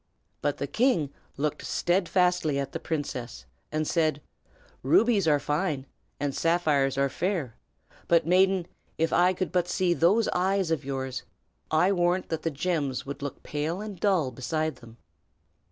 But 0.41 0.57
the 0.57 0.65
king 0.65 1.13
looked 1.37 1.63
steadfastly 1.63 2.57
at 2.57 2.71
the 2.71 2.79
princess, 2.79 3.45
and 3.71 3.87
said, 3.87 4.19
"Rubies 4.81 5.27
are 5.27 5.37
fine, 5.39 5.85
and 6.19 6.33
sapphires 6.33 6.97
are 6.97 7.07
fair; 7.07 7.55
but, 8.07 8.25
maiden, 8.25 8.65
if 8.97 9.13
I 9.13 9.33
could 9.33 9.51
but 9.51 9.67
see 9.67 9.93
those 9.93 10.27
eyes 10.29 10.71
of 10.71 10.83
yours, 10.83 11.21
I 11.69 11.91
warrant 11.91 12.29
that 12.29 12.41
the 12.41 12.49
gems 12.49 13.05
would 13.05 13.21
look 13.21 13.43
pale 13.43 13.79
and 13.79 13.99
dull 13.99 14.31
beside 14.31 14.77
them." 14.77 14.97